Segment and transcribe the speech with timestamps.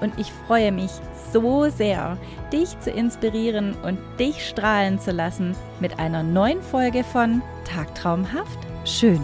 [0.00, 0.90] und ich freue mich
[1.32, 2.18] so sehr,
[2.52, 9.20] dich zu inspirieren und dich strahlen zu lassen mit einer neuen Folge von Tagtraumhaft schön.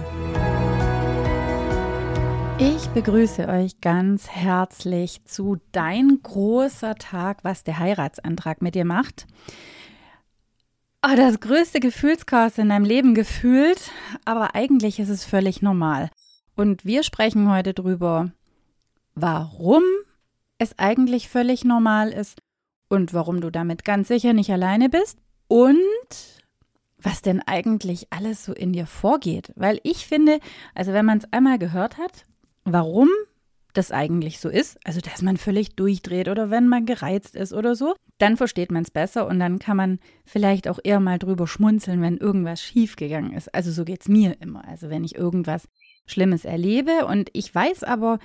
[2.59, 9.27] Ich begrüße euch ganz herzlich zu Dein großer Tag, was der Heiratsantrag mit dir macht.
[11.05, 13.91] Oh, das größte Gefühlschaos in deinem Leben gefühlt,
[14.25, 16.11] aber eigentlich ist es völlig normal.
[16.57, 18.33] Und wir sprechen heute drüber,
[19.15, 19.83] warum
[20.59, 22.39] es eigentlich völlig normal ist
[22.89, 25.77] und warum du damit ganz sicher nicht alleine bist und
[26.99, 29.53] was denn eigentlich alles so in dir vorgeht.
[29.57, 30.41] Weil ich finde,
[30.75, 32.25] also wenn man es einmal gehört hat,
[32.65, 33.09] warum
[33.75, 37.75] das eigentlich so ist, also dass man völlig durchdreht oder wenn man gereizt ist oder
[37.75, 41.47] so, dann versteht man es besser und dann kann man vielleicht auch eher mal drüber
[41.47, 43.55] schmunzeln, wenn irgendwas schiefgegangen ist.
[43.55, 44.67] Also so geht es mir immer.
[44.67, 45.69] Also wenn ich irgendwas
[46.07, 48.19] Schlimmes erlebe und ich weiß aber,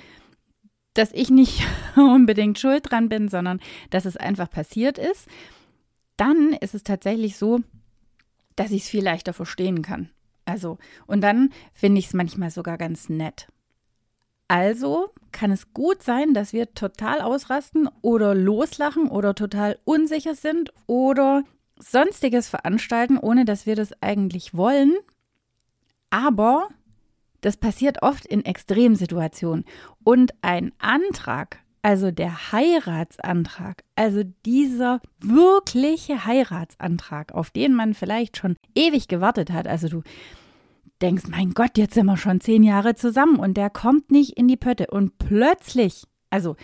[0.94, 1.64] dass ich nicht
[1.96, 5.28] unbedingt schuld dran bin, sondern dass es einfach passiert ist,
[6.18, 7.62] dann ist es tatsächlich so,
[8.56, 10.10] dass ich es viel leichter verstehen kann.
[10.46, 13.48] Also, und dann finde ich es manchmal sogar ganz nett.
[14.48, 20.74] Also kann es gut sein, dass wir total ausrasten oder loslachen oder total unsicher sind
[20.88, 21.44] oder
[21.80, 24.94] sonstiges veranstalten, ohne dass wir das eigentlich wollen.
[26.10, 26.68] Aber
[27.42, 29.66] das passiert oft in Extremsituationen.
[30.04, 38.56] Und ein Antrag, also der Heiratsantrag, also dieser wirkliche Heiratsantrag, auf den man vielleicht schon
[38.76, 40.04] ewig gewartet hat, also du
[41.02, 44.48] denkst, mein Gott, jetzt sind wir schon zehn Jahre zusammen und der kommt nicht in
[44.48, 46.56] die Pötte und plötzlich, also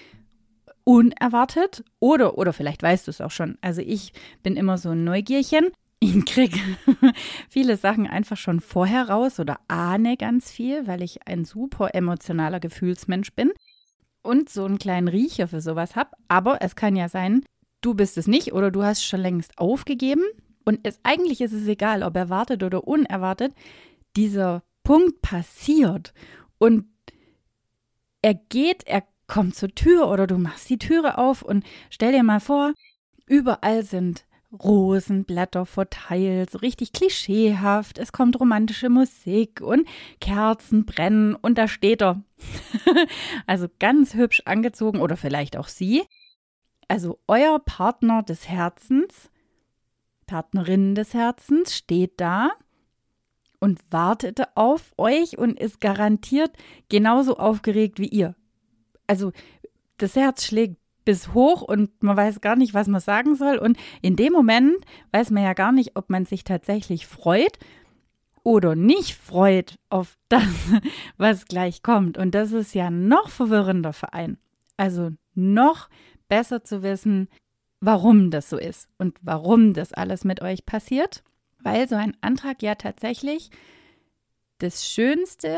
[0.83, 4.13] unerwartet oder, oder vielleicht weißt du es auch schon, also ich
[4.43, 6.59] bin immer so ein Neugierchen, ich kriege
[7.49, 12.59] viele Sachen einfach schon vorher raus oder ahne ganz viel, weil ich ein super emotionaler
[12.59, 13.51] Gefühlsmensch bin
[14.21, 16.11] und so einen kleinen Riecher für sowas habe.
[16.27, 17.43] Aber es kann ja sein,
[17.81, 20.23] du bist es nicht oder du hast schon längst aufgegeben.
[20.65, 23.53] Und es, eigentlich ist es egal, ob erwartet oder unerwartet,
[24.15, 26.13] dieser Punkt passiert
[26.57, 26.85] und
[28.21, 32.23] er geht, er kommt zur Tür oder du machst die Türe auf und stell dir
[32.23, 32.73] mal vor,
[33.25, 37.97] überall sind Rosenblätter verteilt, so richtig klischeehaft.
[37.97, 39.87] Es kommt romantische Musik und
[40.21, 42.21] Kerzen brennen und da steht er.
[43.47, 46.03] also ganz hübsch angezogen oder vielleicht auch sie.
[46.87, 49.29] Also euer Partner des Herzens,
[50.25, 52.51] Partnerin des Herzens steht da
[53.59, 56.51] und wartet auf euch und ist garantiert
[56.89, 58.35] genauso aufgeregt wie ihr.
[59.07, 59.31] Also
[59.97, 63.57] das Herz schlägt bis hoch und man weiß gar nicht, was man sagen soll.
[63.57, 64.75] Und in dem Moment
[65.13, 67.57] weiß man ja gar nicht, ob man sich tatsächlich freut
[68.43, 70.43] oder nicht freut auf das,
[71.15, 72.17] was gleich kommt.
[72.17, 74.37] Und das ist ja noch verwirrender für einen.
[74.75, 75.87] Also noch
[76.27, 77.29] besser zu wissen,
[77.79, 81.23] warum das so ist und warum das alles mit euch passiert.
[81.63, 83.49] Weil so ein Antrag ja tatsächlich
[84.57, 85.57] das Schönste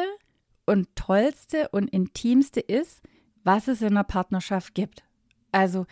[0.68, 3.02] und Tollste und Intimste ist,
[3.44, 5.09] was es in einer Partnerschaft gibt.
[5.52, 5.86] Also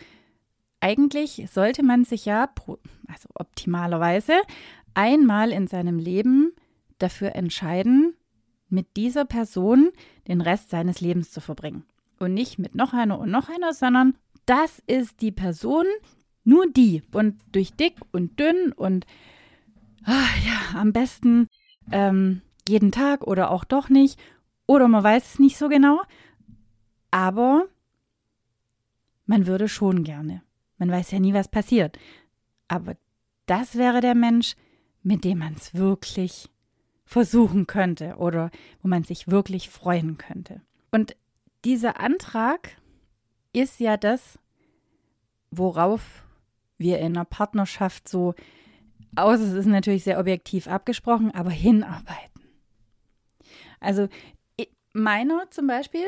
[0.80, 2.48] eigentlich sollte man sich ja,
[3.08, 4.34] also optimalerweise,
[4.94, 6.52] einmal in seinem Leben
[6.98, 8.14] dafür entscheiden,
[8.68, 9.90] mit dieser Person
[10.26, 11.84] den Rest seines Lebens zu verbringen.
[12.18, 14.14] Und nicht mit noch einer und noch einer, sondern
[14.46, 15.84] das ist die Person,
[16.44, 17.02] nur die.
[17.12, 19.06] Und durch dick und dünn und
[20.04, 21.48] ach, ja, am besten
[21.92, 24.18] ähm, jeden Tag oder auch doch nicht.
[24.66, 26.02] Oder man weiß es nicht so genau.
[27.10, 27.66] Aber
[29.28, 30.42] man würde schon gerne.
[30.78, 31.98] Man weiß ja nie, was passiert.
[32.66, 32.96] Aber
[33.46, 34.56] das wäre der Mensch,
[35.02, 36.48] mit dem man es wirklich
[37.04, 38.50] versuchen könnte oder
[38.82, 40.62] wo man sich wirklich freuen könnte.
[40.90, 41.14] Und
[41.64, 42.76] dieser Antrag
[43.52, 44.38] ist ja das,
[45.50, 46.24] worauf
[46.78, 48.34] wir in einer Partnerschaft so,
[49.14, 52.42] aus es ist natürlich sehr objektiv abgesprochen, aber hinarbeiten.
[53.80, 54.08] Also
[54.94, 56.06] meiner zum Beispiel,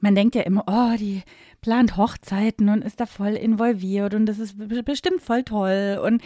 [0.00, 1.22] man denkt ja immer, oh, die
[1.62, 5.98] plant Hochzeiten und ist da voll involviert und das ist bestimmt voll toll.
[6.04, 6.22] Und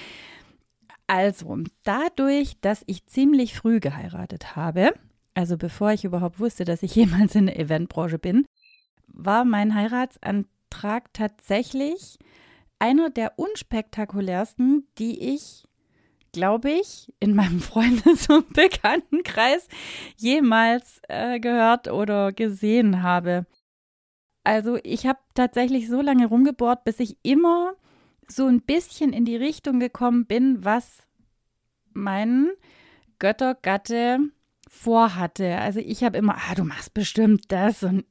[1.07, 4.93] also, dadurch, dass ich ziemlich früh geheiratet habe,
[5.35, 8.47] also bevor ich überhaupt wusste, dass ich jemals in der Eventbranche bin,
[9.07, 12.19] war mein Heiratsantrag tatsächlich
[12.79, 15.63] einer der unspektakulärsten, die ich
[16.37, 19.69] glaube ich, in meinem Freundes- und Bekanntenkreis
[20.19, 23.47] jemals äh, gehört oder gesehen habe.
[24.47, 27.75] Also ich habe tatsächlich so lange rumgebohrt, bis ich immer
[28.29, 31.03] so ein bisschen in die Richtung gekommen bin, was
[31.93, 32.51] mein
[33.19, 34.21] Göttergatte
[34.69, 35.59] vorhatte.
[35.59, 38.05] Also ich habe immer, ah, du machst bestimmt das und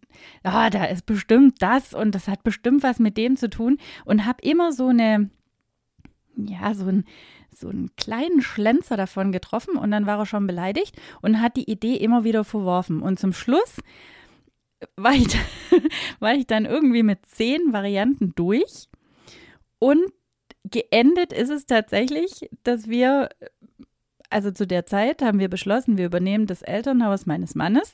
[0.44, 4.26] ah, da ist bestimmt das und das hat bestimmt was mit dem zu tun und
[4.26, 5.30] habe immer so eine,
[6.36, 7.06] ja, so ein,
[7.50, 11.72] so einen kleinen Schlenzer davon getroffen und dann war er schon beleidigt und hat die
[11.72, 13.02] Idee immer wieder verworfen.
[13.02, 13.78] Und zum Schluss
[14.96, 15.38] war ich,
[16.20, 18.88] war ich dann irgendwie mit zehn Varianten durch
[19.80, 20.04] und
[20.64, 23.30] geendet ist es tatsächlich, dass wir
[24.30, 27.94] also zu der Zeit haben wir beschlossen, wir übernehmen das Elternhaus meines Mannes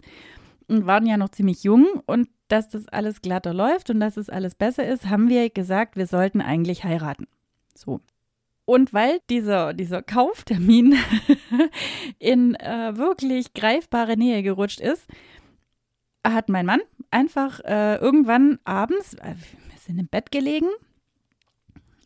[0.67, 4.29] und waren ja noch ziemlich jung und dass das alles glatter läuft und dass es
[4.29, 7.27] alles besser ist, haben wir gesagt, wir sollten eigentlich heiraten.
[7.75, 8.01] So.
[8.65, 10.95] Und weil dieser, dieser Kauftermin
[12.19, 15.07] in äh, wirklich greifbare Nähe gerutscht ist,
[16.23, 19.35] hat mein Mann einfach äh, irgendwann abends, äh,
[19.69, 20.69] wir sind im Bett gelegen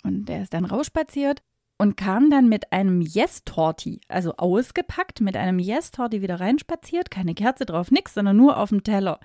[0.04, 1.42] und er ist dann rausspaziert
[1.78, 7.66] und kam dann mit einem Yes-Torti, also ausgepackt, mit einem Yes-Torti wieder reinspaziert, keine Kerze
[7.66, 9.20] drauf, nix, sondern nur auf dem Teller.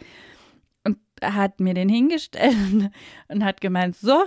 [0.84, 2.90] Und hat mir den hingestellt
[3.28, 4.24] und hat gemeint, so,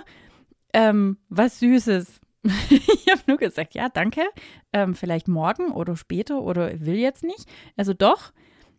[0.72, 2.20] ähm, was Süßes.
[2.70, 4.22] ich habe nur gesagt, ja, danke,
[4.72, 7.46] ähm, vielleicht morgen oder später oder will jetzt nicht.
[7.76, 8.32] Also doch,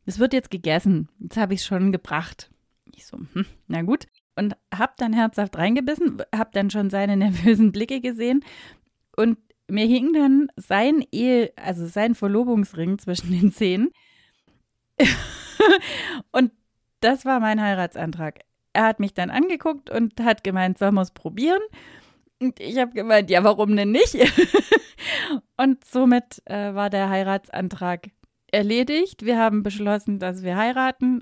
[0.06, 1.10] es wird jetzt gegessen.
[1.20, 2.50] Jetzt habe ich es schon gebracht.
[2.94, 4.08] Ich so, hm, na gut.
[4.36, 8.44] Und habe dann herzhaft reingebissen, habe dann schon seine nervösen Blicke gesehen
[9.16, 9.38] und
[9.68, 13.92] mir hing dann sein Ehe, also sein Verlobungsring zwischen den Zähnen.
[16.32, 16.52] und
[17.00, 18.42] das war mein Heiratsantrag.
[18.74, 21.62] Er hat mich dann angeguckt und hat gemeint, sollen wir es probieren?
[22.42, 24.16] Und ich habe gemeint, ja, warum denn nicht?
[25.58, 28.10] und somit äh, war der Heiratsantrag
[28.52, 29.26] erledigt.
[29.26, 31.22] Wir haben beschlossen, dass wir heiraten.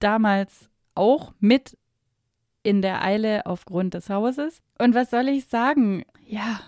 [0.00, 1.76] Damals auch mit
[2.62, 4.62] in der Eile aufgrund des Hauses.
[4.78, 6.04] Und was soll ich sagen?
[6.26, 6.60] Ja,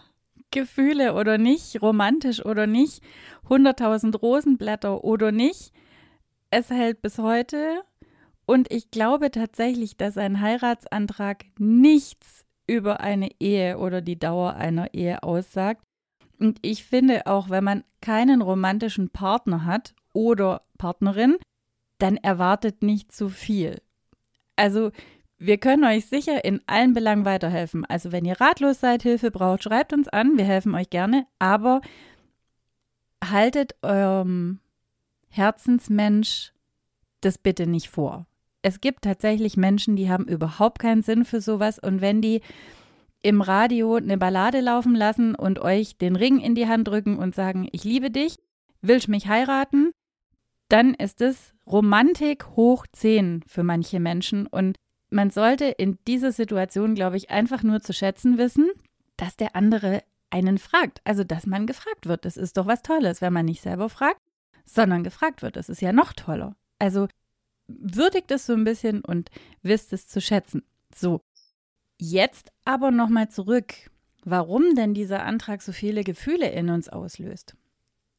[0.51, 3.03] Gefühle oder nicht, romantisch oder nicht,
[3.49, 5.73] 100.000 Rosenblätter oder nicht.
[6.51, 7.83] Es hält bis heute.
[8.47, 14.95] Und ich glaube tatsächlich, dass ein Heiratsantrag nichts über eine Ehe oder die Dauer einer
[14.95, 15.85] Ehe aussagt.
[16.45, 21.39] Und ich finde auch, wenn man keinen romantischen Partner hat oder Partnerin,
[21.97, 23.81] dann erwartet nicht zu viel.
[24.55, 24.91] Also
[25.39, 27.87] wir können euch sicher in allen Belangen weiterhelfen.
[27.87, 31.81] Also wenn ihr ratlos seid, Hilfe braucht, schreibt uns an, wir helfen euch gerne, aber
[33.25, 34.61] haltet eurem
[35.31, 36.53] Herzensmensch
[37.23, 38.27] das bitte nicht vor.
[38.61, 42.43] Es gibt tatsächlich Menschen, die haben überhaupt keinen Sinn für sowas und wenn die
[43.25, 47.35] im Radio eine Ballade laufen lassen und euch den Ring in die Hand drücken und
[47.35, 48.37] sagen, ich liebe dich,
[48.83, 49.93] willst mich heiraten,
[50.69, 54.77] dann ist es Romantik hoch 10 für manche Menschen und
[55.09, 58.71] man sollte in dieser Situation, glaube ich, einfach nur zu schätzen wissen,
[59.17, 61.01] dass der andere einen fragt.
[61.05, 62.25] Also, dass man gefragt wird.
[62.25, 64.21] Das ist doch was Tolles, wenn man nicht selber fragt,
[64.67, 65.57] sondern gefragt wird.
[65.57, 66.57] Das ist ja noch toller.
[66.79, 67.07] Also,
[67.69, 69.31] würdigt es so ein bisschen und
[69.63, 70.65] wisst es zu schätzen.
[70.95, 71.21] So,
[72.01, 73.75] Jetzt aber nochmal zurück.
[74.25, 77.57] Warum denn dieser Antrag so viele Gefühle in uns auslöst?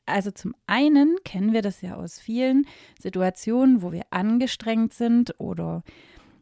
[0.06, 2.68] Also zum einen kennen wir das ja aus vielen
[3.02, 5.84] Situationen, wo wir angestrengt sind oder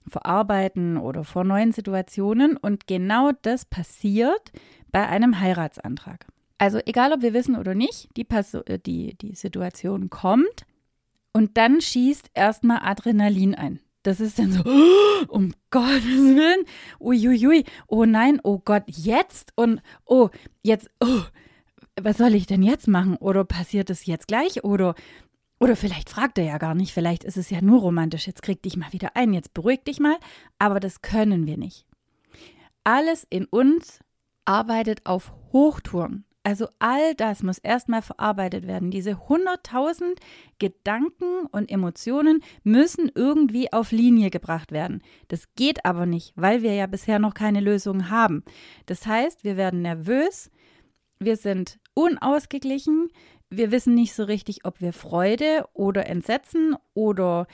[0.05, 4.51] verarbeiten oder vor neuen Situationen und genau das passiert
[4.91, 6.27] bei einem Heiratsantrag.
[6.57, 10.65] Also egal, ob wir wissen oder nicht, die, äh, die, die Situation kommt
[11.31, 13.79] und dann schießt erstmal Adrenalin ein.
[14.03, 14.63] Das ist dann so,
[15.29, 16.65] um Gottes Willen,
[16.99, 20.29] uiuiui, oh nein, oh Gott, jetzt und oh,
[20.61, 21.21] jetzt, oh,
[22.01, 23.15] was soll ich denn jetzt machen?
[23.15, 24.63] Oder passiert es jetzt gleich?
[24.63, 24.95] Oder,
[25.59, 28.61] oder vielleicht fragt er ja gar nicht, vielleicht ist es ja nur romantisch, jetzt krieg
[28.61, 30.17] dich mal wieder ein, jetzt beruhig dich mal,
[30.59, 31.85] aber das können wir nicht.
[32.83, 33.99] Alles in uns
[34.43, 36.25] arbeitet auf Hochtouren.
[36.43, 38.91] Also all das muss erstmal verarbeitet werden.
[38.91, 40.17] Diese 100.000
[40.59, 45.01] Gedanken und Emotionen müssen irgendwie auf Linie gebracht werden.
[45.29, 48.43] Das geht aber nicht, weil wir ja bisher noch keine Lösung haben.
[48.87, 50.51] Das heißt, wir werden nervös,
[51.19, 53.07] wir sind unausgeglichen,
[53.49, 57.47] wir wissen nicht so richtig, ob wir Freude oder Entsetzen oder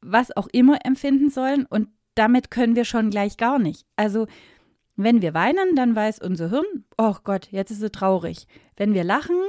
[0.00, 3.86] was auch immer empfinden sollen und damit können wir schon gleich gar nicht.
[3.96, 4.26] Also
[4.96, 8.46] wenn wir weinen, dann weiß unser Hirn, oh Gott, jetzt ist sie traurig.
[8.76, 9.40] Wenn wir lachen,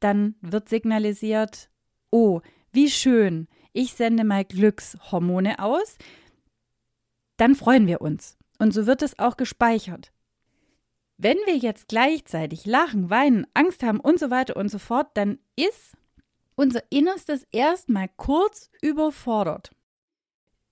[0.00, 1.70] dann wird signalisiert,
[2.10, 2.40] oh,
[2.72, 5.98] wie schön, ich sende mal Glückshormone aus.
[7.36, 8.38] Dann freuen wir uns.
[8.58, 10.12] Und so wird es auch gespeichert.
[11.18, 15.38] Wenn wir jetzt gleichzeitig lachen, weinen, Angst haben und so weiter und so fort, dann
[15.56, 15.96] ist
[16.56, 19.70] unser Innerstes erstmal kurz überfordert.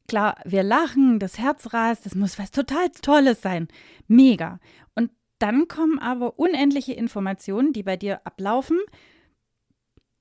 [0.06, 3.68] Klar, wir lachen, das Herz rast, das muss was total Tolles sein.
[4.06, 4.60] Mega.
[4.94, 8.78] Und dann kommen aber unendliche Informationen, die bei dir ablaufen.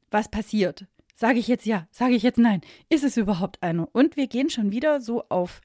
[0.09, 0.85] Was passiert?
[1.15, 1.87] Sage ich jetzt ja?
[1.91, 2.61] Sage ich jetzt nein?
[2.89, 3.85] Ist es überhaupt eine?
[3.87, 5.61] Und wir gehen schon wieder so auf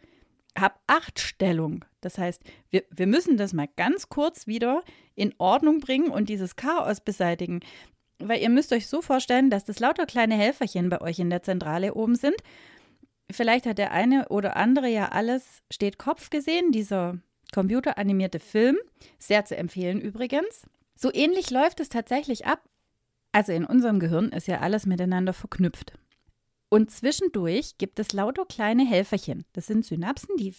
[0.58, 1.84] Hab-Acht-Stellung.
[2.00, 4.82] Das heißt, wir, wir müssen das mal ganz kurz wieder
[5.14, 7.60] in Ordnung bringen und dieses Chaos beseitigen.
[8.18, 11.42] Weil ihr müsst euch so vorstellen, dass das lauter kleine Helferchen bei euch in der
[11.42, 12.36] Zentrale oben sind.
[13.30, 17.18] Vielleicht hat der eine oder andere ja alles steht Kopf gesehen, dieser
[17.52, 18.76] computeranimierte Film.
[19.18, 20.62] Sehr zu empfehlen übrigens.
[20.94, 22.62] So ähnlich läuft es tatsächlich ab.
[23.32, 25.92] Also in unserem Gehirn ist ja alles miteinander verknüpft.
[26.70, 29.44] Und zwischendurch gibt es lauter kleine Helferchen.
[29.52, 30.54] Das sind Synapsen, die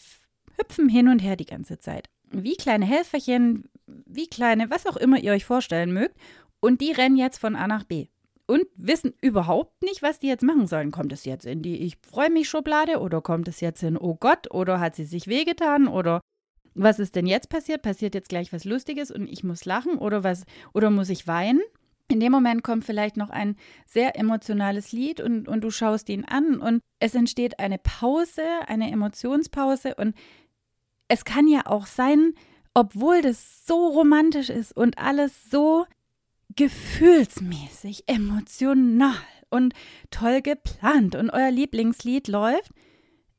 [0.57, 2.09] hüpfen hin und her die ganze Zeit.
[2.31, 6.15] Wie kleine Helferchen, wie kleine, was auch immer ihr euch vorstellen mögt.
[6.59, 8.07] Und die rennen jetzt von A nach B.
[8.50, 10.89] Und wissen überhaupt nicht, was die jetzt machen sollen.
[10.89, 14.15] Kommt es jetzt in die Ich freue mich Schublade oder kommt es jetzt in Oh
[14.15, 16.20] Gott oder hat sie sich wehgetan oder
[16.74, 17.84] was ist denn jetzt passiert?
[17.84, 21.62] Passiert jetzt gleich was Lustiges und ich muss lachen oder was oder muss ich weinen?
[22.08, 26.25] In dem Moment kommt vielleicht noch ein sehr emotionales Lied und, und du schaust ihn
[26.25, 30.15] an und es entsteht eine Pause, eine Emotionspause und
[31.08, 32.34] es kann ja auch sein,
[32.74, 35.86] obwohl das so romantisch ist und alles so
[36.56, 39.13] gefühlsmäßig, emotional
[39.50, 39.74] und
[40.12, 42.72] toll geplant und euer Lieblingslied läuft,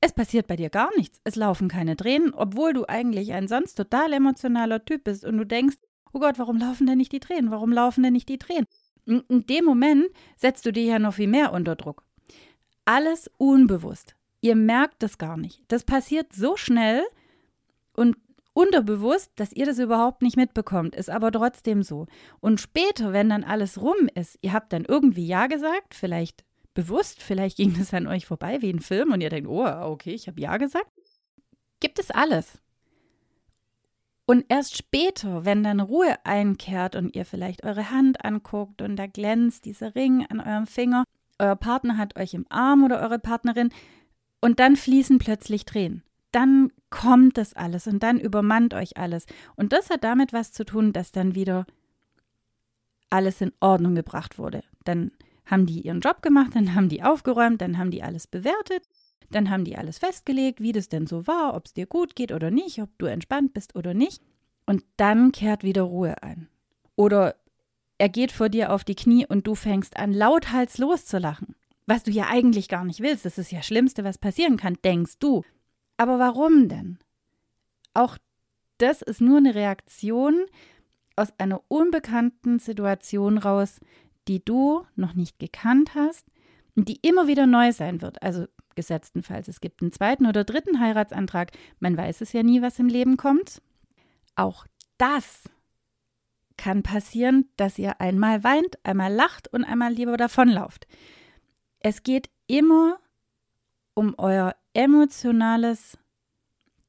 [0.01, 1.21] es passiert bei dir gar nichts.
[1.25, 5.45] Es laufen keine Tränen, obwohl du eigentlich ein sonst total emotionaler Typ bist und du
[5.45, 5.77] denkst,
[6.13, 7.51] oh Gott, warum laufen denn nicht die Tränen?
[7.51, 8.67] Warum laufen denn nicht die Tränen?
[9.05, 12.05] In dem Moment setzt du dir ja noch viel mehr unter Druck.
[12.85, 14.17] Alles unbewusst.
[14.41, 15.63] Ihr merkt das gar nicht.
[15.69, 17.03] Das passiert so schnell
[17.93, 18.17] und
[18.53, 22.07] unterbewusst, dass ihr das überhaupt nicht mitbekommt, ist aber trotzdem so.
[22.41, 27.23] Und später, wenn dann alles rum ist, ihr habt dann irgendwie Ja gesagt, vielleicht bewusst,
[27.23, 30.27] vielleicht ging es an euch vorbei wie ein Film und ihr denkt, oh, okay, ich
[30.29, 30.91] habe Ja gesagt,
[31.81, 32.61] gibt es alles.
[34.27, 39.09] Und erst später, wenn dann Ruhe einkehrt und ihr vielleicht eure Hand anguckt und da
[39.09, 41.03] glänzt dieser Ring an eurem Finger,
[41.41, 43.71] euer Partner hat euch im Arm oder eure Partnerin
[44.41, 46.05] und dann fließen plötzlich Tränen.
[46.33, 49.27] Dann kommt das alles und dann übermannt euch alles.
[49.57, 51.67] Und das hat damit was zu tun, dass dann wieder
[53.09, 54.63] alles in Ordnung gebracht wurde.
[54.85, 55.11] Dann
[55.45, 58.85] haben die ihren Job gemacht, dann haben die aufgeräumt, dann haben die alles bewertet
[59.31, 62.33] dann haben die alles festgelegt, wie das denn so war, ob es dir gut geht
[62.33, 64.23] oder nicht, ob du entspannt bist oder nicht.
[64.67, 66.49] Und dann kehrt wieder Ruhe ein.
[66.97, 67.37] Oder
[67.99, 71.55] er geht vor dir auf die Knie und du fängst an, lauthals loszulachen.
[71.87, 73.25] Was du ja eigentlich gar nicht willst.
[73.25, 75.45] Das ist ja das Schlimmste, was passieren kann, denkst du.
[76.01, 76.99] Aber warum denn?
[77.93, 78.17] Auch
[78.79, 80.47] das ist nur eine Reaktion
[81.15, 83.81] aus einer unbekannten Situation raus,
[84.27, 86.27] die du noch nicht gekannt hast
[86.75, 88.23] und die immer wieder neu sein wird.
[88.23, 89.47] Also gesetztenfalls.
[89.49, 91.51] Es gibt einen zweiten oder dritten Heiratsantrag.
[91.81, 93.61] Man weiß es ja nie, was im Leben kommt.
[94.37, 94.65] Auch
[94.97, 95.51] das
[96.57, 100.87] kann passieren, dass ihr einmal weint, einmal lacht und einmal lieber davonlauft.
[101.79, 102.99] Es geht immer
[104.01, 105.99] um euer emotionales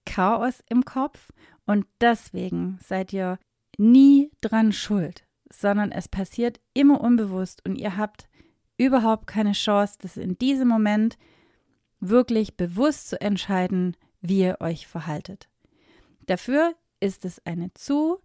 [0.06, 1.34] Chaos im Kopf.
[1.66, 3.38] Und deswegen seid ihr
[3.78, 7.66] nie dran schuld, sondern es passiert immer unbewusst.
[7.66, 8.30] Und ihr habt
[8.78, 11.18] überhaupt keine Chance, das in diesem Moment
[12.00, 15.50] wirklich bewusst zu entscheiden, wie ihr euch verhaltet.
[16.28, 18.20] Dafür ist es eine zu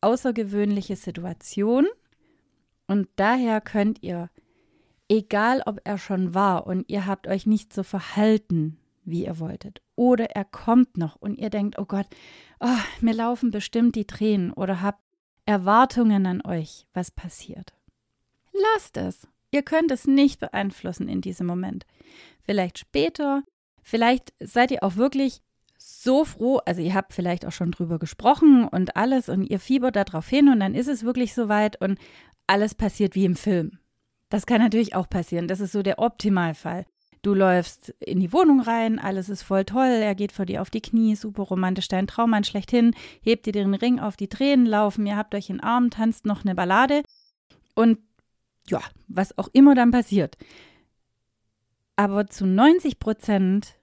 [0.00, 1.86] außergewöhnliche Situation.
[2.88, 4.28] Und daher könnt ihr,
[5.08, 9.82] egal ob er schon war und ihr habt euch nicht so verhalten, wie ihr wolltet,
[9.96, 12.06] oder er kommt noch und ihr denkt, oh Gott,
[12.60, 12.68] oh,
[13.00, 15.02] mir laufen bestimmt die Tränen oder habt
[15.46, 17.74] Erwartungen an euch, was passiert.
[18.52, 19.28] Lasst es.
[19.50, 21.86] Ihr könnt es nicht beeinflussen in diesem Moment
[22.44, 23.42] vielleicht später.
[23.82, 25.40] Vielleicht seid ihr auch wirklich
[25.76, 29.96] so froh, also ihr habt vielleicht auch schon drüber gesprochen und alles und ihr fiebert
[29.96, 31.98] darauf hin und dann ist es wirklich soweit und
[32.46, 33.78] alles passiert wie im Film.
[34.34, 35.46] Das kann natürlich auch passieren.
[35.46, 36.86] Das ist so der Optimalfall.
[37.22, 40.70] Du läufst in die Wohnung rein, alles ist voll toll, er geht vor dir auf
[40.70, 45.06] die Knie, super romantisch, dein Traummann schlechthin, hebt dir den Ring auf die Tränen, laufen,
[45.06, 47.04] ihr habt euch in den Arm, tanzt noch eine Ballade
[47.76, 48.00] und
[48.66, 50.36] ja, was auch immer dann passiert.
[51.94, 53.78] Aber zu 90 Prozent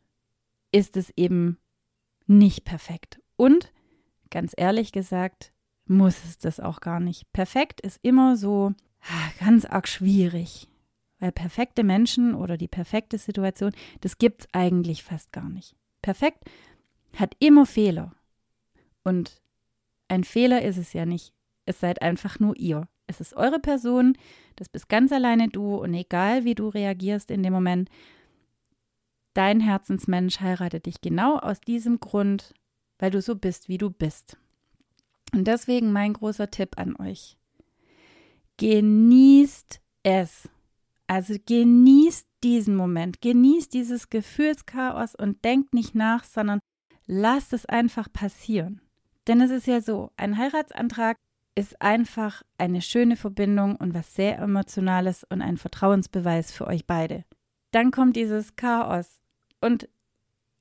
[0.73, 1.59] ist es eben
[2.27, 3.21] nicht perfekt.
[3.37, 3.71] Und
[4.29, 5.53] ganz ehrlich gesagt,
[5.85, 7.31] muss es das auch gar nicht.
[7.31, 8.73] Perfekt ist immer so
[9.39, 10.67] ganz arg schwierig.
[11.19, 15.75] Weil perfekte Menschen oder die perfekte Situation, das gibt es eigentlich fast gar nicht.
[16.01, 16.49] Perfekt
[17.15, 18.15] hat immer Fehler.
[19.03, 19.41] Und
[20.07, 21.33] ein Fehler ist es ja nicht.
[21.65, 22.87] Es seid einfach nur ihr.
[23.07, 24.17] Es ist eure Person,
[24.55, 27.89] das bist ganz alleine du und egal wie du reagierst in dem Moment,
[29.33, 32.53] dein Herzensmensch heiratet dich genau aus diesem Grund,
[32.99, 34.37] weil du so bist, wie du bist.
[35.33, 37.37] Und deswegen mein großer Tipp an euch.
[38.61, 40.47] Genießt es.
[41.07, 46.59] Also genießt diesen Moment, genießt dieses Gefühlschaos und denkt nicht nach, sondern
[47.07, 48.79] lasst es einfach passieren.
[49.25, 51.17] Denn es ist ja so, ein Heiratsantrag
[51.55, 57.25] ist einfach eine schöne Verbindung und was sehr Emotionales und ein Vertrauensbeweis für euch beide.
[57.71, 59.23] Dann kommt dieses Chaos
[59.59, 59.89] und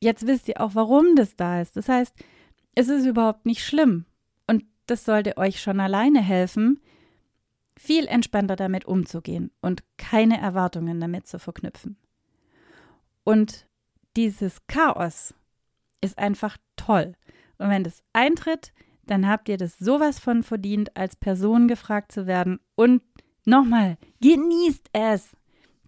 [0.00, 1.76] jetzt wisst ihr auch, warum das da ist.
[1.76, 2.14] Das heißt,
[2.74, 4.06] es ist überhaupt nicht schlimm
[4.46, 6.80] und das sollte euch schon alleine helfen,
[7.80, 11.96] viel entspannter damit umzugehen und keine Erwartungen damit zu verknüpfen.
[13.24, 13.66] Und
[14.18, 15.32] dieses Chaos
[16.02, 17.14] ist einfach toll.
[17.56, 18.74] Und wenn das eintritt,
[19.06, 22.60] dann habt ihr das sowas von verdient, als Person gefragt zu werden.
[22.74, 23.02] Und
[23.46, 25.34] nochmal, genießt es.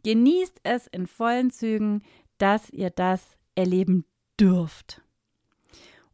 [0.02, 2.02] Genießt es in vollen Zügen,
[2.38, 4.06] dass ihr das erleben
[4.40, 5.02] dürft.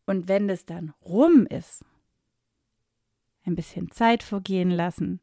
[0.06, 1.84] Und wenn das dann rum ist,
[3.44, 5.20] ein bisschen Zeit vergehen lassen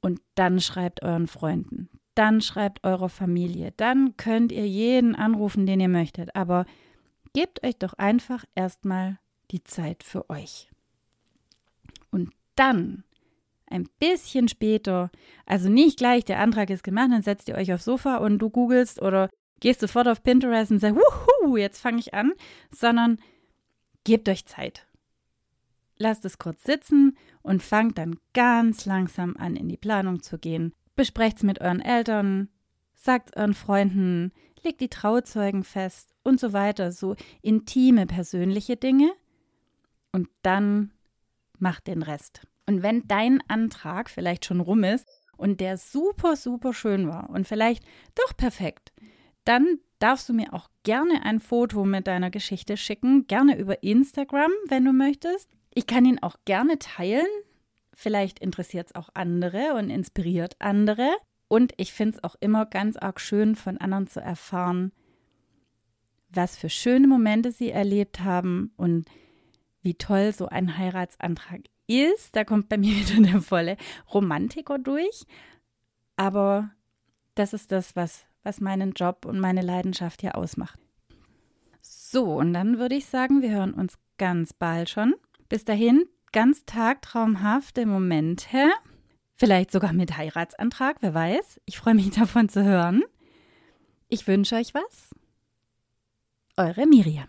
[0.00, 5.80] und dann schreibt euren Freunden, dann schreibt eurer Familie, dann könnt ihr jeden anrufen, den
[5.80, 6.64] ihr möchtet, aber
[7.34, 9.18] gebt euch doch einfach erstmal
[9.50, 10.70] die Zeit für euch.
[12.10, 13.04] Und dann,
[13.66, 15.10] ein bisschen später,
[15.44, 18.48] also nicht gleich, der Antrag ist gemacht, dann setzt ihr euch aufs Sofa und du
[18.48, 19.28] googelst oder
[19.60, 22.32] gehst sofort auf Pinterest und sagst, wuhu, jetzt fange ich an,
[22.70, 23.18] sondern
[24.04, 24.85] gebt euch Zeit.
[25.98, 30.72] Lasst es kurz sitzen und fangt dann ganz langsam an, in die Planung zu gehen.
[30.94, 32.48] Besprecht es mit euren Eltern,
[32.94, 39.12] sagt euren Freunden, legt die Trauzeugen fest und so weiter, so intime persönliche Dinge,
[40.16, 40.92] und dann
[41.58, 42.40] mach den Rest.
[42.66, 47.46] Und wenn dein Antrag vielleicht schon rum ist und der super, super schön war und
[47.46, 48.94] vielleicht doch perfekt,
[49.44, 54.50] dann darfst du mir auch gerne ein Foto mit deiner Geschichte schicken, gerne über Instagram,
[54.68, 55.50] wenn du möchtest.
[55.76, 57.26] Ich kann ihn auch gerne teilen.
[57.92, 61.14] Vielleicht interessiert es auch andere und inspiriert andere.
[61.48, 64.90] Und ich finde es auch immer ganz arg schön, von anderen zu erfahren,
[66.30, 69.04] was für schöne Momente sie erlebt haben und
[69.82, 72.34] wie toll so ein Heiratsantrag ist.
[72.34, 73.76] Da kommt bei mir wieder der volle
[74.14, 75.26] Romantiker durch.
[76.16, 76.70] Aber
[77.34, 80.80] das ist das, was, was meinen Job und meine Leidenschaft hier ausmacht.
[81.82, 85.14] So, und dann würde ich sagen, wir hören uns ganz bald schon.
[85.48, 88.58] Bis dahin, ganz tagtraumhafte Momente.
[89.36, 91.60] Vielleicht sogar mit Heiratsantrag, wer weiß.
[91.66, 93.02] Ich freue mich davon zu hören.
[94.08, 95.10] Ich wünsche euch was.
[96.56, 97.28] Eure Miriam.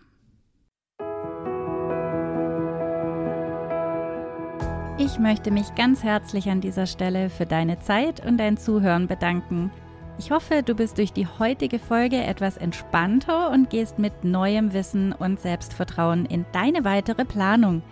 [4.98, 9.70] Ich möchte mich ganz herzlich an dieser Stelle für deine Zeit und dein Zuhören bedanken.
[10.18, 15.12] Ich hoffe, du bist durch die heutige Folge etwas entspannter und gehst mit neuem Wissen
[15.12, 17.82] und Selbstvertrauen in deine weitere Planung.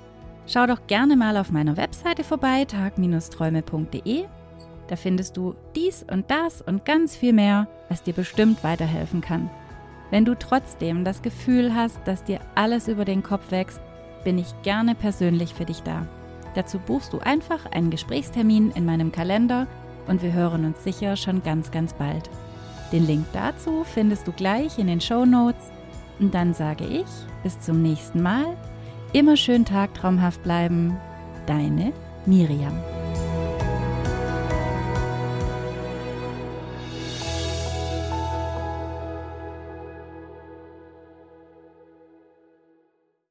[0.49, 4.25] Schau doch gerne mal auf meiner Webseite vorbei, tag-träume.de.
[4.87, 9.51] Da findest du dies und das und ganz viel mehr, was dir bestimmt weiterhelfen kann.
[10.11, 13.81] Wenn du trotzdem das Gefühl hast, dass dir alles über den Kopf wächst,
[14.23, 16.07] bin ich gerne persönlich für dich da.
[16.55, 19.67] Dazu buchst du einfach einen Gesprächstermin in meinem Kalender
[20.07, 22.31] und wir hören uns sicher schon ganz, ganz bald.
[22.93, 25.73] Den Link dazu findest du gleich in den Show Notes.
[26.21, 27.07] Und dann sage ich
[27.43, 28.57] bis zum nächsten Mal.
[29.17, 30.95] Immer schön tagtraumhaft bleiben.
[31.47, 31.95] Deine
[32.27, 32.75] Miriam.